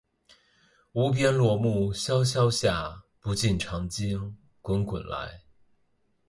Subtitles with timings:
[0.93, 5.41] 无边落木萧萧下，不尽长江滚滚来